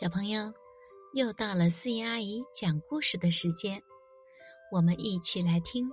[0.00, 0.54] 小朋友，
[1.12, 3.82] 又到了思怡阿姨讲故事的时间，
[4.70, 5.90] 我们一起来听，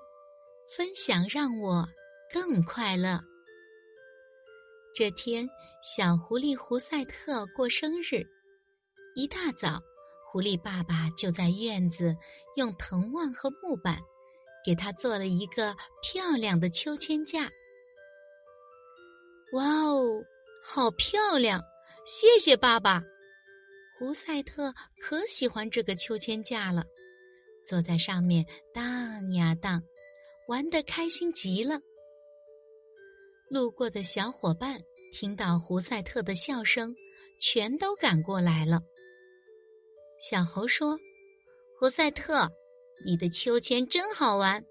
[0.78, 1.88] 分享让我
[2.32, 3.20] 更快乐。
[4.94, 5.50] 这天，
[5.82, 8.28] 小狐狸胡赛特过生日，
[9.16, 9.82] 一大早，
[10.32, 12.16] 狐狸爸爸就在院子
[12.56, 13.98] 用藤蔓和木板
[14.64, 17.50] 给他做了一个漂亮的秋千架。
[19.54, 20.24] 哇哦，
[20.64, 21.64] 好漂亮！
[22.06, 23.02] 谢谢爸爸。
[23.98, 26.84] 胡赛特可喜欢这个秋千架了，
[27.66, 29.84] 坐在上面荡呀荡，
[30.50, 31.80] 玩得开心极了。
[33.50, 34.82] 路过的小伙伴
[35.14, 36.94] 听到胡赛特的笑声，
[37.40, 38.82] 全都赶过来了。
[40.20, 41.00] 小猴说
[41.80, 42.50] ：“胡赛特，
[43.06, 44.66] 你的秋千真好玩，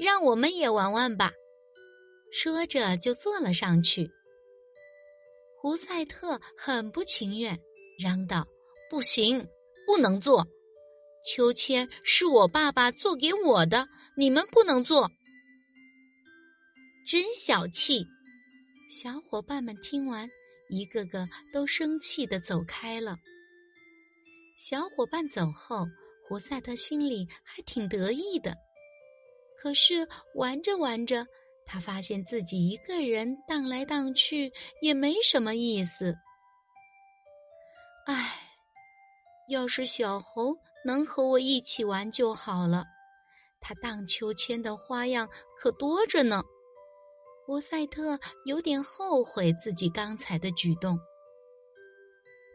[0.00, 1.32] 让我们也玩玩吧。”
[2.34, 4.10] 说着就坐了上去。
[5.60, 7.60] 胡赛特很不情愿，
[8.02, 8.48] 嚷道。
[8.94, 9.48] 不行，
[9.88, 10.46] 不能做。
[11.24, 15.10] 秋千是我爸爸做给我的，你们不能做。
[17.04, 18.06] 真小气！
[18.88, 20.30] 小伙伴们听完，
[20.68, 23.16] 一个个都生气的走开了。
[24.56, 25.84] 小伙伴走后，
[26.28, 28.54] 胡赛特心里还挺得意的。
[29.60, 31.26] 可是玩着玩着，
[31.66, 36.14] 他发现自己一个人荡来荡去也没什么意思。
[38.06, 38.33] 唉。
[39.48, 42.84] 要是小猴能和我一起玩就好了，
[43.60, 45.28] 他荡秋千的花样
[45.58, 46.42] 可多着呢。
[47.44, 50.98] 胡赛特有点后悔自己刚才的举动。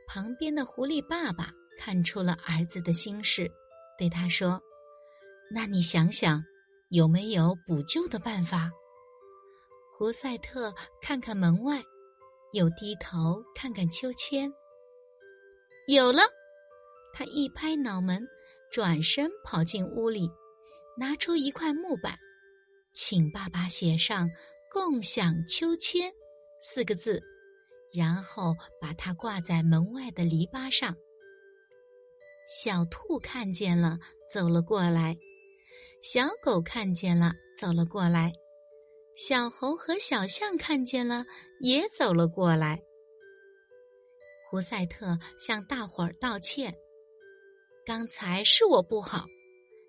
[0.07, 3.51] 旁边的狐狸爸爸看出了儿子的心事，
[3.97, 4.59] 对他说
[5.53, 6.43] ：“那你想想，
[6.89, 8.71] 有没有补救的办法？”
[9.95, 11.83] 胡赛特看看门外，
[12.53, 14.51] 又低头看看秋千，
[15.87, 16.23] 有了。
[17.19, 18.25] 他一拍脑门，
[18.71, 20.31] 转身跑进屋里，
[20.97, 22.17] 拿出一块木板，
[22.93, 24.29] 请爸爸写上
[24.71, 26.13] “共享秋千”
[26.63, 27.21] 四个字，
[27.93, 30.95] 然后把它挂在门外的篱笆上。
[32.47, 33.99] 小兔看见了，
[34.33, 35.17] 走了过来；
[36.01, 38.31] 小狗看见了，走了过来；
[39.17, 41.25] 小猴和小象看见了，
[41.59, 42.81] 也走了过来。
[44.49, 46.73] 胡赛特向大伙儿道歉。
[47.89, 49.25] 刚才是我不好，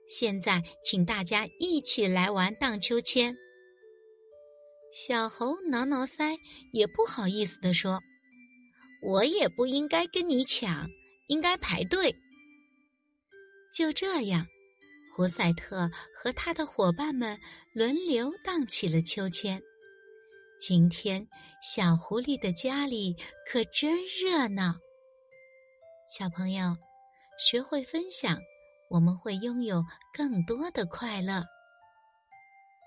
[0.09, 3.37] 现在请大家一起来玩荡秋千。
[4.91, 6.39] 小猴挠挠腮，
[6.73, 8.01] 也不好意思地说
[9.05, 10.89] ：“我也不应该跟你抢，
[11.29, 12.17] 应该排队。”
[13.77, 14.47] 就这样，
[15.15, 17.39] 胡赛特和他的伙伴们
[17.75, 19.61] 轮流荡起了秋千。
[20.59, 21.29] 今天，
[21.63, 23.15] 小狐狸的家里
[23.47, 24.77] 可真热闹。
[26.17, 26.79] 小朋友。
[27.41, 28.39] 学会分享，
[28.91, 31.43] 我们会拥有更多的快乐。